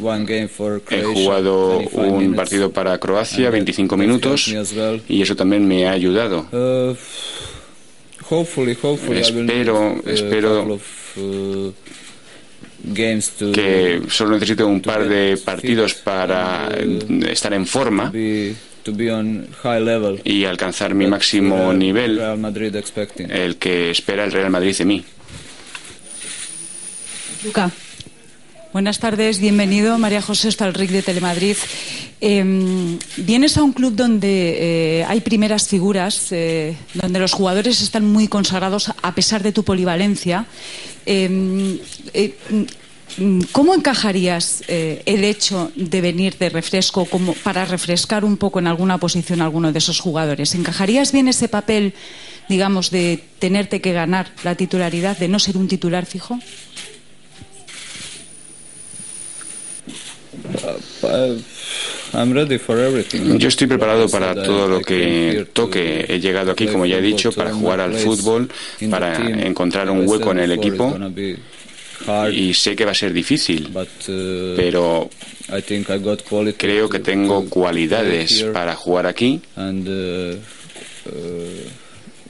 He 0.89 1.03
jugado 1.03 1.77
25 1.79 2.01
un 2.07 2.35
partido 2.35 2.71
para 2.71 2.97
Croacia, 2.97 3.47
And 3.47 3.53
that- 3.53 3.53
25 3.53 3.95
that 3.95 4.01
minutos, 4.01 4.47
y 5.07 5.21
eso 5.21 5.35
también 5.35 5.67
me 5.67 5.87
ha 5.87 5.91
ayudado. 5.91 6.47
Uh, 6.51 6.95
Espero- 9.19 9.93
uh, 10.03 10.09
espero- 10.09 10.79
uh, 11.17 11.73
que 13.51 14.01
solo 14.09 14.31
necesito 14.31 14.65
un 14.65 14.81
par 14.81 15.07
de 15.07 15.37
partidos 15.37 15.93
para 15.95 16.69
estar 17.29 17.53
en 17.53 17.67
forma 17.67 18.11
y 20.23 20.45
alcanzar 20.45 20.93
mi 20.93 21.07
máximo 21.07 21.73
nivel, 21.73 22.19
el 23.29 23.55
que 23.57 23.91
espera 23.91 24.23
el 24.23 24.31
Real 24.31 24.49
Madrid 24.49 24.75
de 24.77 24.85
mí. 24.85 25.05
Luca. 27.43 27.71
Buenas 28.73 28.99
tardes, 28.99 29.39
bienvenido. 29.39 29.97
María 29.97 30.21
José 30.21 30.49
Stalric 30.49 30.91
de 30.91 31.01
Telemadrid. 31.01 31.57
Eh, 32.21 32.97
vienes 33.17 33.57
a 33.57 33.63
un 33.63 33.73
club 33.73 33.95
donde 33.95 34.99
eh, 34.99 35.03
hay 35.03 35.19
primeras 35.19 35.67
figuras, 35.67 36.31
eh, 36.31 36.77
donde 36.93 37.19
los 37.19 37.33
jugadores 37.33 37.81
están 37.81 38.05
muy 38.05 38.29
consagrados 38.29 38.93
a 39.01 39.13
pesar 39.13 39.43
de 39.43 39.51
tu 39.51 39.63
polivalencia. 39.63 40.45
Eh, 43.17 43.39
¿Cómo 43.51 43.73
encajarías 43.73 44.63
eh, 44.67 45.01
el 45.05 45.23
hecho 45.23 45.71
de 45.75 46.01
venir 46.01 46.37
de 46.37 46.49
refresco 46.49 47.05
como 47.05 47.33
para 47.33 47.65
refrescar 47.65 48.23
un 48.25 48.37
poco 48.37 48.59
en 48.59 48.67
alguna 48.67 48.97
posición 48.97 49.41
a 49.41 49.45
alguno 49.45 49.71
de 49.71 49.79
esos 49.79 49.99
jugadores? 49.99 50.55
¿Encajarías 50.55 51.11
bien 51.11 51.27
ese 51.27 51.47
papel, 51.47 51.93
digamos, 52.49 52.91
de 52.91 53.23
tenerte 53.39 53.81
que 53.81 53.93
ganar 53.93 54.31
la 54.43 54.55
titularidad, 54.55 55.17
de 55.17 55.27
no 55.27 55.39
ser 55.39 55.57
un 55.57 55.67
titular 55.67 56.05
fijo? 56.05 56.39
Yo 63.37 63.47
estoy 63.47 63.67
preparado 63.67 64.09
para 64.09 64.33
todo 64.35 64.67
lo 64.67 64.81
que 64.81 65.47
toque. 65.53 66.05
He 66.07 66.19
llegado 66.19 66.51
aquí, 66.51 66.67
como 66.67 66.85
ya 66.85 66.97
he 66.97 67.01
dicho, 67.01 67.31
para 67.31 67.53
jugar 67.53 67.79
al 67.79 67.95
fútbol, 67.95 68.49
para 68.89 69.15
encontrar 69.45 69.89
un 69.89 70.07
hueco 70.07 70.31
en 70.31 70.39
el 70.39 70.51
equipo 70.51 70.97
y 72.31 72.53
sé 72.53 72.75
que 72.75 72.85
va 72.85 72.91
a 72.91 72.95
ser 72.95 73.13
difícil, 73.13 73.69
pero 74.55 75.09
creo 76.57 76.89
que 76.89 76.99
tengo 76.99 77.49
cualidades 77.49 78.43
para 78.53 78.75
jugar 78.75 79.07
aquí. 79.07 79.41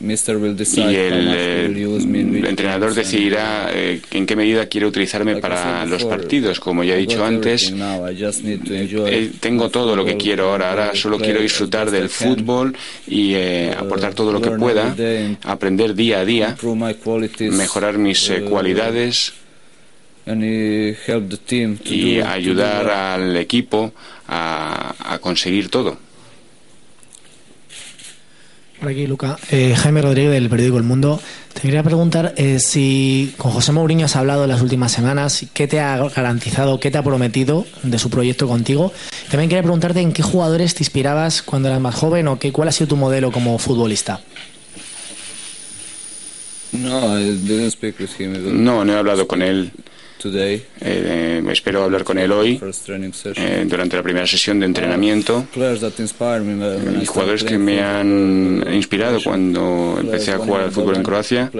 Y 0.02 0.96
el, 0.96 1.32
eh, 1.32 2.44
entrenador 2.48 2.94
decidirá 2.94 3.70
eh, 3.74 4.02
en 4.12 4.26
qué 4.26 4.36
medida 4.36 4.66
quiere 4.66 4.88
utilizarme 4.88 5.38
para 5.38 5.86
los 5.86 6.04
partidos. 6.06 6.60
Como 6.60 6.84
ya 6.84 6.96
he 6.96 6.98
dicho 6.98 7.24
antes, 7.24 7.72
eh, 7.72 9.32
tengo 9.40 9.70
todo 9.70 9.96
lo 9.96 10.04
que 10.04 10.18
quiero 10.18 10.50
ahora. 10.52 10.72
Ahora 10.72 10.96
solo 10.96 11.20
quiero 11.20 11.42
disfrutar 11.42 11.92
del 11.92 12.10
fútbol 12.10 12.76
y 13.08 13.36
aportar 13.78 14.14
todo 14.14 14.32
lo 14.32 14.42
que 14.42 14.52
pueda, 14.52 14.96
aprender 15.44 15.94
día 15.94 16.20
a 16.20 16.26
día, 16.26 16.58
mejorar 17.52 17.98
mis 17.98 18.32
cualidades 18.50 19.34
y 21.86 22.22
ayudar 22.22 22.90
al 22.90 23.36
equipo 23.38 23.94
a 24.28 25.18
conseguir 25.22 25.70
todo. 25.70 25.98
Por 28.82 28.90
aquí, 28.90 29.06
Luca. 29.06 29.38
Eh, 29.52 29.76
Jaime 29.78 30.02
Rodríguez 30.02 30.32
del 30.32 30.50
periódico 30.50 30.78
El 30.80 30.84
Mundo. 30.84 31.22
Te 31.54 31.62
quería 31.62 31.84
preguntar 31.84 32.34
eh, 32.36 32.58
si 32.60 33.32
con 33.38 33.52
José 33.52 33.72
Mourinho 33.74 34.06
has 34.06 34.16
hablado 34.16 34.46
en 34.46 34.50
las 34.50 34.60
últimas 34.60 34.92
semanas, 34.92 35.46
qué 35.54 35.68
te 35.68 35.80
ha 35.80 35.98
garantizado, 35.98 36.80
qué 36.80 36.90
te 36.90 36.98
ha 36.98 37.04
prometido 37.04 37.68
de 37.84 38.00
su 38.00 38.10
proyecto 38.10 38.48
contigo. 38.48 38.92
También 39.30 39.50
quería 39.50 39.62
preguntarte 39.62 40.00
en 40.00 40.14
qué 40.14 40.24
jugadores 40.24 40.74
te 40.74 40.82
inspirabas 40.82 41.44
cuando 41.44 41.68
eras 41.68 41.80
más 41.80 41.94
joven 41.94 42.28
o 42.28 42.40
qué, 42.40 42.52
cuál 42.52 42.70
ha 42.70 42.72
sido 42.72 42.88
tu 42.88 42.96
modelo 42.96 43.32
como 43.32 43.60
futbolista. 43.60 44.20
No, 46.72 47.20
no, 47.20 48.84
no 48.84 48.94
he 48.94 48.98
hablado 48.98 49.28
con 49.28 49.44
él 49.44 49.72
eh, 50.26 50.66
eh, 50.82 51.44
espero 51.52 51.84
hablar 51.84 52.04
con 52.04 52.18
él 52.18 52.32
hoy 52.32 52.60
eh, 53.36 53.66
durante 53.68 53.96
la 53.98 54.04
primera 54.04 54.28
sesión 54.28 54.60
de 54.60 54.66
entrenamiento. 54.68 55.48
Y 57.02 57.06
jugadores 57.06 57.44
que 57.44 57.58
me 57.58 57.82
han 57.82 58.64
inspirado 58.72 59.20
cuando 59.24 59.98
empecé 60.00 60.32
a 60.32 60.38
jugar 60.38 60.64
al 60.64 60.72
fútbol 60.72 60.98
en 60.98 61.04
Croacia. 61.04 61.52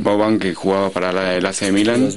Boban, 0.00 0.38
que 0.38 0.54
jugaba 0.54 0.90
para 0.90 1.36
el 1.36 1.44
AC 1.44 1.70
Milan, 1.72 2.08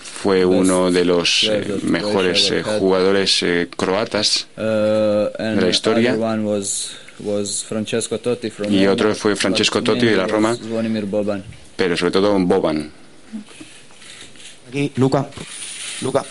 fue 0.00 0.44
uno 0.44 0.90
de 0.90 1.04
los 1.04 1.50
mejores 1.82 2.52
jugadores 2.78 3.44
croatas 3.76 4.48
de 4.56 5.60
la 5.60 5.68
historia. 5.68 6.16
Y 8.68 8.86
otro 8.86 9.14
fue 9.14 9.36
Francesco 9.36 9.82
Totti 9.82 10.06
de 10.06 10.16
la 10.16 10.26
Roma, 10.26 10.56
pero 11.76 11.96
sobre 11.96 12.12
todo 12.12 12.38
Boban. 12.40 13.03
Luca. 14.96 15.28
Luca. 16.00 16.24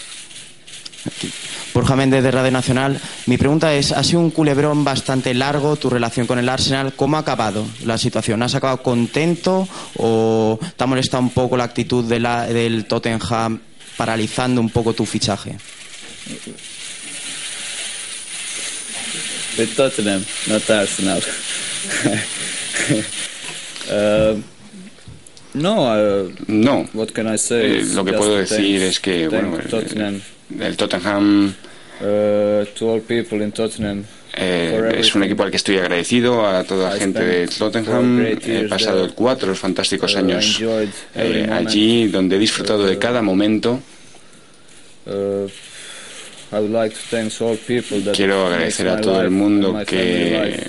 Borja 1.73 1.95
Méndez 1.95 2.23
de 2.23 2.31
Radio 2.31 2.51
Nacional. 2.51 2.99
Mi 3.25 3.37
pregunta 3.37 3.73
es, 3.73 3.91
ha 3.91 4.03
sido 4.03 4.19
un 4.19 4.29
culebrón 4.29 4.83
bastante 4.83 5.33
largo 5.33 5.75
tu 5.75 5.89
relación 5.89 6.27
con 6.27 6.39
el 6.39 6.47
Arsenal. 6.47 6.93
¿Cómo 6.93 7.17
ha 7.17 7.21
acabado 7.21 7.65
la 7.83 7.97
situación? 7.97 8.43
¿Has 8.43 8.55
acabado 8.55 8.83
contento 8.83 9.67
o 9.97 10.59
te 10.77 10.83
ha 10.83 10.87
molestado 10.87 11.23
un 11.23 11.31
poco 11.31 11.57
la 11.57 11.63
actitud 11.63 12.05
de 12.05 12.19
del 12.53 12.85
Tottenham 12.85 13.59
paralizando 13.97 14.61
un 14.61 14.69
poco 14.69 14.93
tu 14.93 15.05
fichaje? 15.05 15.57
De 19.57 19.67
Tottenham, 19.67 20.23
no 20.47 20.55
Arsenal. 20.55 21.23
uh, 23.89 24.41
no, 25.53 26.29
no. 26.47 26.85
What 26.93 27.07
can 27.13 27.33
I 27.33 27.37
say? 27.37 27.79
Eh, 27.79 27.85
lo 27.93 28.03
que 28.03 28.13
puedo 28.13 28.37
decir 28.37 28.81
es 28.81 28.99
que 28.99 29.27
bueno, 29.27 29.57
Tottenham, 29.69 30.21
el, 30.59 30.77
Tottenham 30.77 31.53
uh, 32.01 32.65
to 32.75 32.89
all 32.89 33.01
people 33.01 33.43
in 33.43 33.51
Tottenham. 33.51 34.05
Eh, 34.35 34.95
es 34.97 35.13
un 35.13 35.23
equipo 35.23 35.43
al 35.43 35.51
que 35.51 35.57
estoy 35.57 35.77
agradecido 35.77 36.47
a 36.47 36.63
toda 36.63 36.89
la 36.89 36.97
gente 36.97 37.23
de 37.23 37.47
Tottenham. 37.47 38.25
He 38.25 38.67
pasado 38.67 39.13
cuatro 39.13 39.53
fantásticos 39.53 40.15
uh, 40.15 40.17
años 40.17 40.59
eh, 41.13 41.47
allí, 41.51 42.07
donde 42.07 42.37
he 42.37 42.39
disfrutado 42.39 42.85
de 42.85 42.97
cada 42.97 43.21
momento. 43.21 43.79
Uh, 46.53 48.11
Quiero 48.13 48.47
agradecer 48.47 48.87
a 48.87 49.01
todo 49.01 49.21
el 49.21 49.31
mundo 49.31 49.81
que 49.87 50.59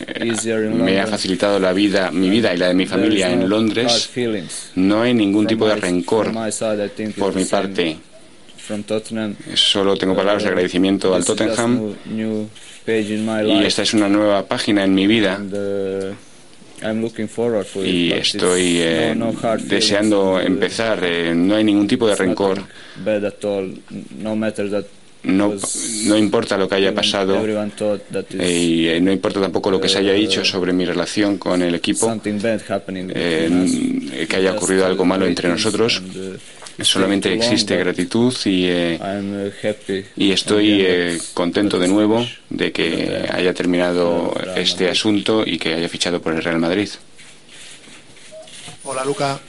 me 0.73 1.00
ha 1.00 1.07
facilitado 1.07 1.59
la 1.59 1.75
vida, 1.75 2.11
mi 2.11 2.31
vida 2.31 2.55
y 2.55 2.57
la 2.57 2.69
de 2.69 2.75
mi 2.75 2.87
familia 2.87 3.31
en 3.31 3.49
Londres. 3.49 4.11
No 4.76 5.03
hay 5.03 5.12
ningún 5.12 5.47
tipo 5.47 5.69
de 5.69 5.76
rencor 5.76 6.33
por 7.19 7.35
mi 7.35 7.45
parte. 7.45 7.99
Solo 9.55 9.97
tengo 9.97 10.17
palabras 10.17 10.45
de 10.45 10.49
agradecimiento 10.49 11.14
al 11.14 11.25
Tottenham. 11.25 11.95
Y 12.07 13.64
esta 13.64 13.83
es 13.83 13.93
una 13.93 14.09
nueva 14.09 14.47
página 14.47 14.85
en 14.85 14.95
mi 14.95 15.07
vida. 15.07 15.38
Y 17.85 18.12
estoy 18.12 18.79
eh, 18.81 19.17
deseando 19.64 20.41
empezar. 20.41 21.00
Eh, 21.03 21.35
no 21.35 21.57
hay 21.57 21.64
ningún 21.64 21.87
tipo 21.87 22.09
de 22.09 22.17
rencor 22.17 22.62
no, 25.25 25.54
no 26.04 26.16
importa 26.16 26.57
lo 26.57 26.69
que 26.69 26.76
haya 26.76 26.95
pasado 26.95 27.45
y 28.31 28.88
eh, 28.88 29.00
no 29.00 29.11
importa 29.11 29.40
tampoco 29.40 29.71
lo 29.71 29.81
que 29.81 29.88
se 29.88 29.99
haya 29.99 30.12
dicho 30.12 30.45
sobre 30.45 30.73
mi 30.73 30.85
relación 30.85 31.38
con 31.38 31.62
el 31.62 31.75
equipo, 31.75 32.14
eh, 32.25 34.26
que 34.28 34.37
haya 34.37 34.52
ocurrido 34.52 34.87
algo 34.87 35.04
malo 35.04 35.26
entre 35.26 35.49
nosotros. 35.49 36.02
Solamente 36.81 37.33
existe 37.33 37.76
gratitud 37.76 38.35
y, 38.45 38.66
eh, 38.66 39.52
y 40.16 40.33
estoy 40.33 41.19
contento 41.33 41.78
de 41.78 41.88
nuevo 41.88 42.26
de 42.50 42.73
que 42.73 43.26
haya 43.31 43.54
terminado 43.54 44.35
este 44.57 44.90
asunto 44.90 45.45
y 45.47 45.59
que 45.59 45.75
haya 45.75 45.88
fichado 45.88 46.21
por 46.21 46.35
el 46.35 46.43
Real 46.43 46.59
Madrid. 46.59 46.88
Hola 48.83 49.04
Luca, 49.04 49.40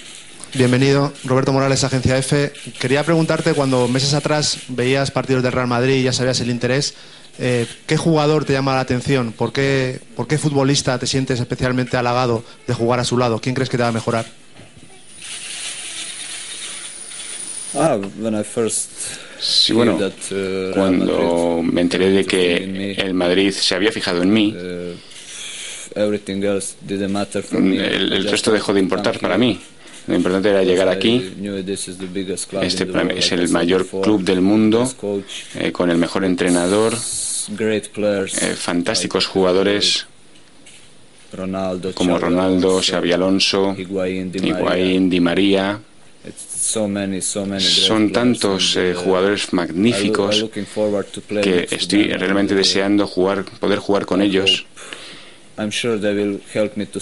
Bienvenido, 0.56 1.14
Roberto 1.26 1.52
Morales, 1.52 1.84
Agencia 1.84 2.18
F. 2.18 2.54
Quería 2.80 3.04
preguntarte, 3.04 3.54
cuando 3.54 3.90
meses 3.90 4.14
atrás 4.14 4.60
veías 4.70 5.12
partidos 5.12 5.44
del 5.44 5.52
Real 5.52 5.68
Madrid 5.68 5.96
y 5.96 6.04
ya 6.04 6.14
sabías 6.14 6.40
el 6.40 6.50
interés, 6.50 6.96
eh, 7.40 7.68
¿qué 7.86 7.98
jugador 7.98 8.46
te 8.46 8.54
llama 8.54 8.74
la 8.74 8.80
atención? 8.80 9.34
¿Por 9.34 9.52
qué, 9.52 10.00
¿Por 10.16 10.30
qué 10.30 10.38
futbolista 10.38 10.98
te 10.98 11.08
sientes 11.08 11.42
especialmente 11.42 11.98
halagado 11.98 12.42
de 12.68 12.74
jugar 12.74 13.02
a 13.02 13.04
su 13.04 13.18
lado? 13.18 13.42
¿Quién 13.42 13.54
crees 13.54 13.70
que 13.70 13.76
te 13.76 13.84
va 13.84 13.90
a 13.90 13.92
mejorar? 13.92 14.26
Ah, 17.78 18.00
sí, 19.38 19.74
bueno, 19.74 19.98
uh, 19.98 20.10
cuando 20.74 21.62
me 21.64 21.82
enteré 21.82 22.12
de 22.12 22.24
que 22.24 22.96
el 22.98 23.14
Madrid 23.14 23.52
se 23.52 23.76
había 23.76 23.92
fijado 23.92 24.24
en 24.24 24.32
mí, 24.32 24.56
uh, 24.56 24.94
el 25.98 26.12
resto 28.30 28.54
dejó 28.54 28.74
de 28.74 28.80
importar 28.80 29.20
para 29.20 29.38
mí. 29.38 29.60
Lo 30.08 30.16
importante 30.16 30.50
era 30.50 30.64
llegar 30.64 30.88
aquí. 30.88 31.34
Este 32.62 32.88
es 33.18 33.32
el 33.32 33.50
mayor 33.50 33.88
club 33.88 34.24
del 34.24 34.42
mundo, 34.42 34.88
eh, 35.56 35.72
con 35.72 35.90
el 35.90 35.98
mejor 35.98 36.26
entrenador, 36.26 36.94
eh, 36.94 38.56
fantásticos 38.56 39.26
jugadores 39.26 40.08
como 41.96 42.18
Ronaldo, 42.18 42.82
Xavi 42.82 43.12
Alonso, 43.12 43.76
Higuaín, 43.78 45.10
Di 45.10 45.20
María. 45.20 45.80
Son 47.60 48.12
tantos 48.12 48.76
eh, 48.78 48.94
jugadores 48.96 49.54
magníficos 49.54 50.46
que 51.44 51.68
estoy 51.70 52.08
realmente 52.08 52.56
deseando 52.56 53.06
jugar, 53.06 53.46
poder 53.60 53.80
jugar 53.80 54.06
con 54.06 54.22
ellos. 54.22 54.66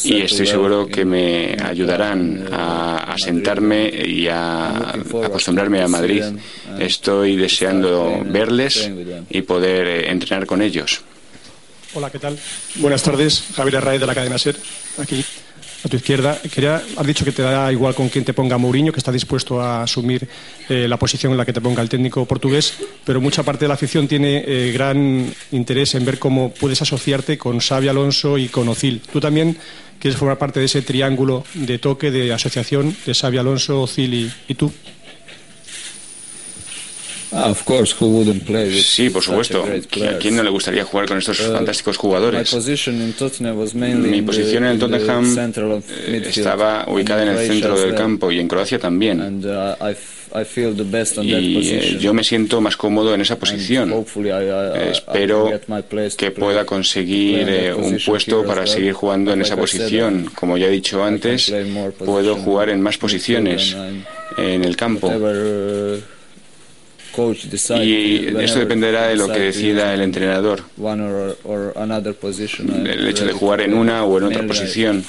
Y 0.03 0.21
estoy 0.21 0.45
seguro 0.45 0.87
que 0.87 1.05
me 1.05 1.55
ayudarán 1.59 2.47
uh, 2.47 2.53
a 2.53 3.13
asentarme 3.13 3.89
y 3.89 4.27
a 4.27 4.91
acostumbrarme 4.91 5.81
a 5.81 5.87
Madrid. 5.87 6.23
Estoy 6.79 7.35
deseando 7.35 8.23
verles 8.25 8.91
y 9.29 9.41
poder 9.41 9.87
eh, 9.87 10.11
entrenar 10.11 10.45
con 10.45 10.61
ellos. 10.61 11.01
Hola, 11.95 12.11
¿qué 12.11 12.19
tal? 12.19 12.37
Buenas 12.75 13.01
tardes. 13.01 13.43
Javier 13.55 13.77
Arraez 13.77 14.01
de 14.01 14.07
la 14.07 14.15
cadena 14.15 14.37
SER, 14.37 14.55
aquí 14.99 15.23
a 15.83 15.89
tu 15.89 15.97
izquierda. 15.97 16.39
Has 16.97 17.07
dicho 17.07 17.25
que 17.25 17.31
te 17.31 17.41
da 17.41 17.71
igual 17.71 17.93
con 17.93 18.09
quién 18.09 18.23
te 18.23 18.33
ponga 18.33 18.57
Mourinho, 18.57 18.91
que 18.91 18.99
está 18.99 19.11
dispuesto 19.11 19.61
a 19.61 19.83
asumir 19.83 20.27
eh, 20.69 20.87
la 20.87 20.97
posición 20.97 21.31
en 21.31 21.37
la 21.37 21.45
que 21.45 21.53
te 21.53 21.61
ponga 21.61 21.81
el 21.81 21.89
técnico 21.89 22.25
portugués, 22.25 22.75
pero 23.03 23.19
mucha 23.19 23.43
parte 23.43 23.65
de 23.65 23.67
la 23.67 23.73
afición 23.75 24.07
tiene 24.07 24.43
eh, 24.45 24.71
gran 24.71 25.33
interés 25.51 25.95
en 25.95 26.05
ver 26.05 26.19
cómo 26.19 26.53
puedes 26.53 26.81
asociarte 26.81 27.37
con 27.37 27.59
Xavi 27.59 27.87
Alonso 27.87 28.37
y 28.37 28.47
con 28.47 28.67
Ozil. 28.69 29.01
Tú 29.11 29.19
también 29.19 29.57
quieres 29.99 30.17
formar 30.17 30.37
parte 30.37 30.59
de 30.59 30.65
ese 30.65 30.81
triángulo 30.81 31.43
de 31.53 31.79
toque, 31.79 32.11
de 32.11 32.33
asociación 32.33 32.95
de 33.05 33.13
Xavi 33.13 33.37
Alonso, 33.37 33.81
Ozil 33.81 34.31
y 34.47 34.53
tú. 34.55 34.71
Sí, 38.83 39.09
por 39.09 39.23
supuesto. 39.23 39.63
¿A 39.63 40.17
quién 40.19 40.35
no 40.35 40.43
le 40.43 40.49
gustaría 40.49 40.83
jugar 40.83 41.07
con 41.07 41.17
estos 41.17 41.39
uh, 41.39 41.53
fantásticos 41.53 41.97
jugadores? 41.97 42.49
Mi 44.09 44.21
posición 44.21 44.65
en 44.65 44.71
el 44.71 44.79
Tottenham 44.79 45.35
eh, 46.07 46.23
estaba 46.25 46.85
ubicada 46.87 47.23
en 47.23 47.29
el 47.29 47.47
centro 47.47 47.79
del 47.79 47.95
campo 47.95 48.31
y 48.31 48.39
en 48.39 48.47
Croacia 48.47 48.79
también. 48.79 49.41
Uh, 49.43 51.23
y 51.23 51.69
eh, 51.69 51.97
yo 51.99 52.13
me 52.13 52.23
siento 52.23 52.59
más 52.59 52.75
cómodo 52.75 53.13
en 53.13 53.21
esa 53.21 53.37
posición. 53.37 53.93
Espero 54.91 55.51
que 56.17 56.31
pueda 56.31 56.65
conseguir 56.65 57.47
eh, 57.49 57.73
un 57.73 57.99
puesto 58.03 58.43
para 58.43 58.65
seguir 58.65 58.93
jugando 58.93 59.31
en 59.33 59.41
esa 59.41 59.55
posición. 59.55 60.31
Como 60.33 60.57
ya 60.57 60.67
he 60.67 60.71
dicho 60.71 61.03
antes, 61.03 61.53
puedo 61.99 62.35
jugar 62.35 62.69
en 62.69 62.81
más 62.81 62.97
posiciones 62.97 63.75
en 64.37 64.63
el 64.63 64.75
campo. 64.75 65.11
Y 67.83 68.27
esto 68.41 68.59
dependerá 68.59 69.07
de 69.07 69.15
lo 69.15 69.27
que 69.27 69.39
decida 69.39 69.93
el 69.93 70.01
entrenador. 70.01 70.63
El 72.85 73.07
hecho 73.07 73.25
de 73.25 73.31
jugar 73.33 73.61
en 73.61 73.73
una 73.73 74.03
o 74.03 74.17
en 74.17 74.23
otra 74.25 74.45
posición. 74.45 75.03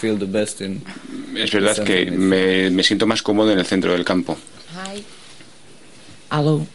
Es 1.35 1.51
verdad 1.51 1.83
que 1.83 2.11
me, 2.11 2.71
me 2.71 2.83
siento 2.83 3.07
más 3.07 3.23
cómodo 3.23 3.51
en 3.53 3.59
el 3.59 3.67
centro 3.67 3.93
del 3.93 4.05
campo. 4.05 4.37
Hi. 4.73 5.03
Hello. 6.31 6.67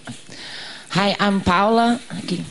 Hi, 0.95 1.15
I'm 1.19 1.41
Paula. 1.41 1.99
Aquí. 2.09 2.41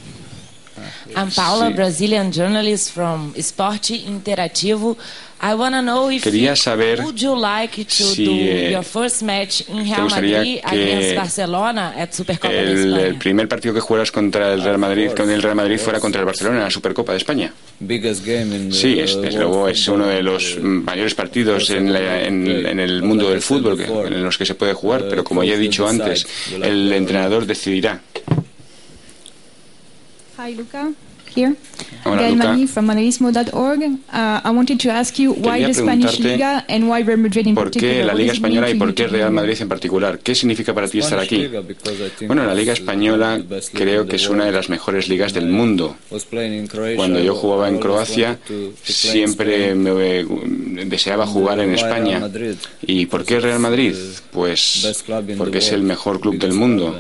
I'm 1.17 1.31
Paula, 1.31 1.71
Brazilian 1.71 2.31
journalist 2.33 2.93
from 2.93 3.35
Sport 3.41 3.91
Interativo. 3.91 4.97
I 5.41 5.55
want 5.55 5.75
to 5.75 5.83
know 5.83 6.11
if 6.11 6.25
Quería 6.25 6.57
saber 6.57 7.01
would 7.01 7.21
you 7.21 7.35
like 7.39 7.85
to 7.85 8.05
si, 8.05 8.25
do 8.25 8.33
eh, 8.33 8.71
your 8.73 8.83
first 8.83 9.23
match 9.23 9.63
in 9.69 9.85
Real 9.85 10.09
Madrid 10.09 10.61
against 10.65 11.15
Barcelona 11.15 11.95
at 11.97 12.13
Supercopa 12.13 12.53
el, 12.53 12.67
de 12.67 12.75
España. 12.75 13.07
El 13.07 13.19
primer 13.19 13.47
partido 13.47 13.73
que 13.73 13.81
juegas 13.81 14.11
contra 14.11 14.53
el 14.53 14.63
Real 14.63 14.79
Madrid, 14.79 15.13
con 15.17 15.31
el 15.31 15.41
Real 15.41 15.55
Madrid 15.55 15.79
fuera 15.79 16.01
contra 16.01 16.21
el 16.21 16.27
Barcelona 16.27 16.59
en 16.59 16.65
la 16.65 16.71
Supercopa 16.71 17.13
de 17.13 17.19
España. 17.19 17.53
Sí, 18.71 18.99
es, 18.99 19.21
desde 19.21 19.39
luego 19.39 19.69
es 19.69 19.87
uno 19.87 20.07
de 20.07 20.23
los 20.25 20.59
mayores 20.61 21.15
partidos 21.15 21.71
en, 21.71 21.93
la, 21.93 22.25
en, 22.25 22.67
en 22.67 22.81
el 22.81 23.05
mundo 23.05 23.31
del 23.31 23.41
fútbol 23.41 23.77
que, 23.77 23.85
en 23.85 24.25
los 24.25 24.37
que 24.37 24.45
se 24.45 24.57
puede 24.57 24.75
jugar, 24.75 25.05
pero 25.09 25.23
como 25.23 25.45
ya 25.45 25.55
he 25.55 25.59
dicho 25.59 25.87
antes, 25.87 26.27
el 26.61 26.93
entrenador 26.93 27.47
decidirá. 27.47 28.01
Hi, 30.39 30.55
Luca. 30.55 30.93
Here. 31.35 31.57
Hola, 32.05 32.31
Luca. 32.31 32.67
from 32.69 32.87
malarismo.org. 32.87 33.83
Uh, 33.83 34.41
I 34.45 34.51
wanted 34.53 34.79
to 34.81 34.89
ask 34.89 35.19
you 35.19 35.33
why 35.33 35.61
the 35.67 35.75
Spanish 35.75 36.21
Liga 36.21 36.65
and 36.69 36.89
why 36.89 37.01
Real 37.01 37.19
Madrid 37.19 37.49
in 37.49 37.57
¿Por 37.57 37.73
qué 37.73 38.05
la 38.05 38.15
Liga 38.15 38.33
Española 38.33 38.71
y 38.71 38.75
por 38.75 38.95
qué 38.95 39.09
Real 39.09 39.33
Madrid 39.33 39.57
en 39.61 39.69
particular? 39.69 40.21
¿Qué 40.21 40.37
significa 40.37 40.73
para 40.73 40.87
ti 40.87 41.01
estar 41.01 41.19
aquí? 41.19 41.49
Bueno, 42.29 42.45
la 42.45 42.55
Liga 42.55 42.73
Española 42.73 43.43
creo 43.73 44.07
que 44.07 44.15
es 44.15 44.29
una 44.29 44.45
de 44.45 44.53
las 44.53 44.69
mejores 44.69 45.09
ligas 45.09 45.33
del 45.35 45.49
mundo. 45.49 45.97
Cuando 46.95 47.19
yo 47.19 47.35
jugaba 47.35 47.69
en 47.69 47.79
Croacia, 47.79 48.39
siempre 48.85 49.75
me 49.75 50.25
deseaba 50.87 51.27
jugar 51.27 51.59
en 51.59 51.75
España. 51.75 52.23
¿Y 52.83 53.07
por 53.07 53.25
qué 53.25 53.41
Real 53.41 53.59
Madrid? 53.59 53.95
Pues 54.31 55.05
porque 55.37 55.59
es 55.59 55.73
el 55.73 55.83
mejor 55.83 56.21
club 56.21 56.39
del 56.39 56.53
mundo, 56.53 56.97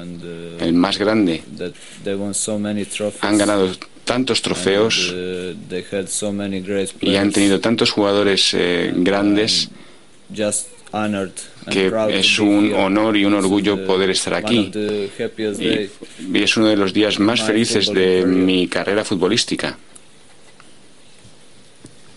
el 0.60 0.72
más 0.74 0.98
grande. 0.98 1.42
Han 3.20 3.38
ganado 3.38 3.70
tantos 4.04 4.40
trofeos 4.40 5.14
y 7.00 7.16
han 7.16 7.32
tenido 7.32 7.60
tantos 7.60 7.90
jugadores 7.90 8.54
eh, 8.54 8.92
grandes 8.96 9.68
que 11.70 11.92
es 12.10 12.38
un 12.38 12.72
honor 12.72 13.16
y 13.16 13.24
un 13.24 13.34
orgullo 13.34 13.84
poder 13.86 14.10
estar 14.10 14.34
aquí. 14.34 14.70
Y, 14.72 16.42
es 16.42 16.56
uno 16.56 16.68
de 16.68 16.76
los 16.76 16.92
días 16.92 17.18
más 17.18 17.42
felices 17.42 17.92
de 17.92 18.24
mi 18.24 18.68
carrera 18.68 19.04
futbolística. 19.04 19.76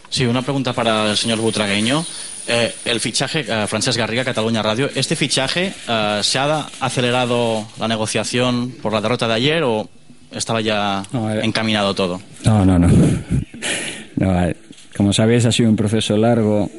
Sí, 0.09 0.25
una 0.25 0.41
pregunta 0.41 0.73
para 0.73 1.11
el 1.11 1.17
señor 1.17 1.39
Butragueño. 1.39 2.05
Eh, 2.53 2.73
el 2.85 2.99
fichaje, 2.99 3.45
uh, 3.47 3.65
Francesc 3.65 3.97
Garriga, 3.97 4.25
Cataluña 4.25 4.61
Radio, 4.61 4.89
¿este 4.93 5.15
fichaje 5.15 5.73
se 6.21 6.39
ha 6.39 6.67
acelerado 6.79 7.65
la 7.79 7.87
negociación 7.87 8.71
por 8.81 8.91
la 8.91 8.99
derrota 8.99 9.27
de 9.27 9.33
ayer 9.35 9.63
o 9.63 9.89
estaba 10.31 10.61
ya 10.61 11.03
eh, 11.13 11.41
encaminado 11.43 11.93
todo. 11.93 12.21
No, 12.45 12.65
no, 12.65 12.79
no. 12.79 12.89
Eh, 12.89 14.55
como 14.95 15.13
sabéis, 15.13 15.45
ha 15.45 15.51
sido 15.51 15.69
un 15.69 15.75
proceso 15.75 16.15
largo. 16.17 16.69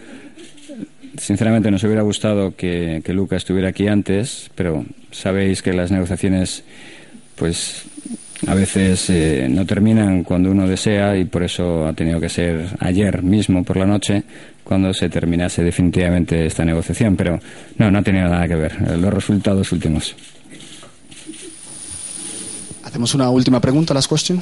Sinceramente, 1.18 1.70
nos 1.70 1.84
hubiera 1.84 2.02
gustado 2.02 2.56
que, 2.56 3.02
que 3.04 3.12
Luca 3.12 3.36
estuviera 3.36 3.68
aquí 3.68 3.86
antes, 3.88 4.50
pero 4.54 4.84
sabéis 5.10 5.62
que 5.62 5.72
las 5.72 5.90
negociaciones, 5.90 6.64
pues 7.36 7.84
a 8.46 8.54
veces 8.54 9.08
eh, 9.10 9.46
no 9.48 9.64
terminan 9.64 10.24
cuando 10.24 10.50
uno 10.50 10.66
desea 10.66 11.16
y 11.16 11.24
por 11.24 11.42
eso 11.42 11.86
ha 11.86 11.92
tenido 11.92 12.20
que 12.20 12.28
ser 12.28 12.68
ayer 12.80 13.22
mismo 13.22 13.62
por 13.64 13.76
la 13.76 13.86
noche 13.86 14.22
cuando 14.64 14.92
se 14.94 15.08
terminase 15.08 15.62
definitivamente 15.62 16.46
esta 16.46 16.64
negociación. 16.64 17.16
Pero 17.16 17.40
no, 17.78 17.90
no 17.90 17.98
ha 17.98 18.02
tenido 18.02 18.28
nada 18.28 18.48
que 18.48 18.54
ver. 18.54 18.98
Los 18.98 19.12
resultados 19.12 19.70
últimos. 19.72 20.14
Hacemos 22.84 23.14
una 23.14 23.30
última 23.30 23.60
pregunta, 23.60 23.94
las 23.94 24.06
question. 24.06 24.40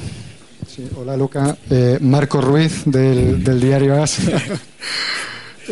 hola 0.97 1.15
Luca, 1.15 1.55
eh, 1.69 1.97
Marco 2.01 2.41
Ruiz 2.41 2.83
del, 2.85 3.59
diario 3.59 4.01
AS. 4.01 4.19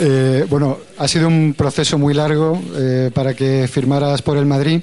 Eh, 0.01 0.45
bueno, 0.49 0.77
ha 0.97 1.07
sido 1.09 1.27
un 1.27 1.55
proceso 1.57 1.97
muy 1.97 2.13
largo 2.13 2.61
eh, 2.77 3.11
para 3.13 3.33
que 3.33 3.67
firmaras 3.67 4.21
por 4.21 4.37
el 4.37 4.45
Madrid, 4.45 4.81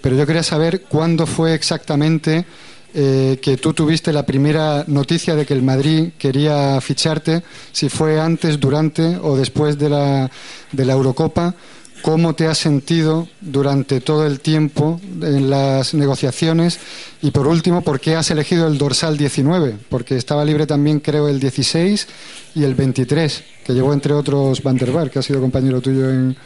pero 0.00 0.16
yo 0.16 0.26
quería 0.26 0.42
saber 0.42 0.80
cuándo 0.88 1.24
fue 1.24 1.54
exactamente 1.54 2.44
que 2.96 3.58
tú 3.60 3.74
tuviste 3.74 4.10
la 4.10 4.24
primera 4.24 4.82
noticia 4.86 5.34
de 5.34 5.44
que 5.44 5.52
el 5.52 5.62
Madrid 5.62 6.12
quería 6.18 6.80
ficharte, 6.80 7.42
si 7.70 7.90
fue 7.90 8.18
antes, 8.18 8.58
durante 8.58 9.18
o 9.18 9.36
después 9.36 9.76
de 9.78 9.90
la, 9.90 10.30
de 10.72 10.84
la 10.86 10.94
Eurocopa. 10.94 11.54
Cómo 12.00 12.34
te 12.34 12.46
has 12.46 12.56
sentido 12.56 13.28
durante 13.40 14.00
todo 14.00 14.26
el 14.26 14.40
tiempo 14.40 14.98
en 15.20 15.50
las 15.50 15.92
negociaciones 15.92 16.78
y 17.20 17.32
por 17.32 17.46
último, 17.46 17.82
por 17.82 18.00
qué 18.00 18.14
has 18.14 18.30
elegido 18.30 18.66
el 18.66 18.78
dorsal 18.78 19.18
19, 19.18 19.76
porque 19.90 20.16
estaba 20.16 20.44
libre 20.44 20.66
también 20.66 21.00
creo 21.00 21.28
el 21.28 21.38
16 21.38 22.08
y 22.54 22.64
el 22.64 22.74
23, 22.74 23.44
que 23.64 23.74
llevó 23.74 23.92
entre 23.92 24.14
otros 24.14 24.62
Van 24.62 24.76
der 24.76 24.92
Bar, 24.92 25.10
que 25.10 25.18
ha 25.18 25.22
sido 25.22 25.40
compañero 25.40 25.82
tuyo 25.82 26.08
en... 26.08 26.36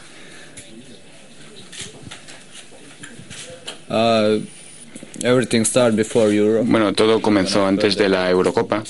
Uh, 3.88 4.59
bueno, 6.64 6.92
todo 6.92 7.20
comenzó 7.20 7.66
antes 7.66 7.96
de 7.96 8.08
la 8.08 8.30
Eurocopa. 8.30 8.82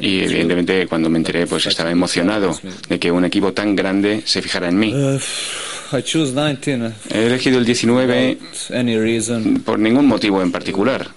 Y 0.00 0.20
evidentemente 0.20 0.86
cuando 0.86 1.10
me 1.10 1.18
enteré 1.18 1.46
pues 1.46 1.66
estaba 1.66 1.90
emocionado 1.90 2.56
de 2.88 2.98
que 2.98 3.10
un 3.10 3.24
equipo 3.24 3.52
tan 3.52 3.74
grande 3.74 4.22
se 4.24 4.40
fijara 4.40 4.68
en 4.68 4.78
mí. 4.78 4.94
He 7.10 7.26
elegido 7.26 7.58
el 7.58 7.66
19 7.66 8.38
por 9.64 9.78
ningún 9.78 10.06
motivo 10.06 10.40
en 10.40 10.50
particular. 10.50 11.08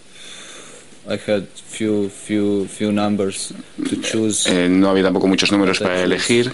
Eh, 4.47 4.67
no 4.69 4.89
había 4.89 5.04
tampoco 5.04 5.28
muchos 5.28 5.51
números 5.51 5.80
para 5.80 6.01
elegir 6.01 6.51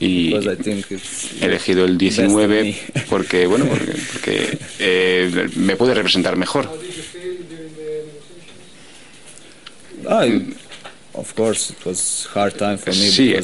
y 0.00 0.34
he 0.34 1.44
elegido 1.44 1.84
el 1.84 1.98
19 1.98 2.76
porque 3.10 3.46
bueno 3.46 3.66
porque, 4.12 4.58
eh, 4.78 5.48
me 5.56 5.76
puede 5.76 5.94
representar 5.94 6.36
mejor. 6.36 6.68
Sí, 12.92 13.34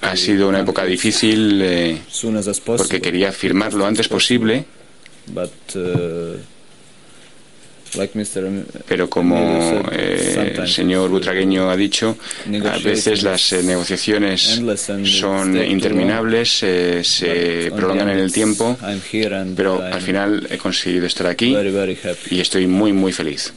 ha 0.00 0.16
sido 0.16 0.48
una 0.48 0.60
época 0.60 0.84
difícil 0.84 1.62
eh, 1.62 1.98
porque 2.76 3.00
quería 3.00 3.32
firmar 3.32 3.72
lo 3.72 3.86
antes 3.86 4.08
posible. 4.08 4.66
Uh, 5.74 6.36
pero 8.86 9.08
como 9.08 9.36
eh, 9.92 10.54
el 10.56 10.68
señor 10.68 11.10
Butragueño 11.10 11.70
ha 11.70 11.76
dicho, 11.76 12.16
a 12.64 12.78
veces 12.78 13.22
las 13.22 13.52
eh, 13.52 13.62
negociaciones 13.62 14.60
son 15.04 15.56
interminables, 15.56 16.50
se 16.50 17.72
prolongan 17.76 18.10
en 18.10 18.18
el 18.18 18.32
tiempo, 18.32 18.76
pero 19.56 19.82
al 19.82 20.00
final 20.00 20.46
he 20.50 20.58
conseguido 20.58 21.06
estar 21.06 21.26
aquí 21.26 21.54
y 22.30 22.40
estoy 22.40 22.66
muy, 22.66 22.92
muy 22.92 23.12
feliz. 23.12 23.52